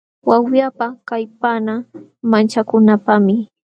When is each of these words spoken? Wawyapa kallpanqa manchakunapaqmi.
Wawyapa 0.29 0.87
kallpanqa 1.07 1.75
manchakunapaqmi. 2.29 3.35